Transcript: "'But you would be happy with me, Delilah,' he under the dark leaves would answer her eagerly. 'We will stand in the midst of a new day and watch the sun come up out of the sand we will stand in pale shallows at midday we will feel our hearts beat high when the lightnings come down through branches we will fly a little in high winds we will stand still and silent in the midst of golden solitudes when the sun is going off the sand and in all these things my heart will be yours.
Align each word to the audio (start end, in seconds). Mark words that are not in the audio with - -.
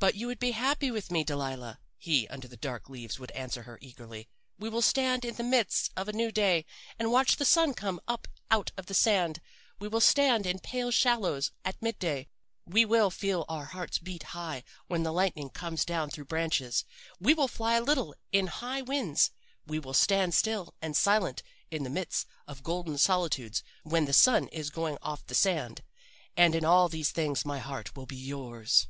"'But 0.00 0.16
you 0.16 0.26
would 0.26 0.40
be 0.40 0.50
happy 0.50 0.90
with 0.90 1.12
me, 1.12 1.22
Delilah,' 1.22 1.78
he 1.96 2.26
under 2.26 2.48
the 2.48 2.56
dark 2.56 2.88
leaves 2.90 3.20
would 3.20 3.30
answer 3.30 3.62
her 3.62 3.78
eagerly. 3.80 4.28
'We 4.58 4.68
will 4.68 4.82
stand 4.82 5.24
in 5.24 5.36
the 5.36 5.44
midst 5.44 5.92
of 5.96 6.08
a 6.08 6.12
new 6.12 6.32
day 6.32 6.64
and 6.98 7.12
watch 7.12 7.36
the 7.36 7.44
sun 7.44 7.74
come 7.74 8.00
up 8.08 8.26
out 8.50 8.72
of 8.76 8.86
the 8.86 8.94
sand 8.94 9.40
we 9.78 9.86
will 9.86 10.00
stand 10.00 10.44
in 10.44 10.58
pale 10.58 10.90
shallows 10.90 11.52
at 11.64 11.80
midday 11.80 12.26
we 12.66 12.84
will 12.84 13.10
feel 13.12 13.44
our 13.48 13.66
hearts 13.66 14.00
beat 14.00 14.24
high 14.34 14.64
when 14.88 15.04
the 15.04 15.12
lightnings 15.12 15.52
come 15.54 15.76
down 15.76 16.10
through 16.10 16.24
branches 16.24 16.84
we 17.20 17.32
will 17.32 17.46
fly 17.46 17.76
a 17.76 17.80
little 17.80 18.12
in 18.32 18.48
high 18.48 18.82
winds 18.82 19.30
we 19.68 19.78
will 19.78 19.94
stand 19.94 20.34
still 20.34 20.74
and 20.82 20.96
silent 20.96 21.44
in 21.70 21.84
the 21.84 21.90
midst 21.90 22.26
of 22.48 22.64
golden 22.64 22.98
solitudes 22.98 23.62
when 23.84 24.06
the 24.06 24.12
sun 24.12 24.48
is 24.48 24.68
going 24.68 24.98
off 25.00 25.24
the 25.28 25.32
sand 25.32 25.84
and 26.36 26.56
in 26.56 26.64
all 26.64 26.88
these 26.88 27.12
things 27.12 27.44
my 27.46 27.60
heart 27.60 27.94
will 27.94 28.04
be 28.06 28.16
yours. 28.16 28.88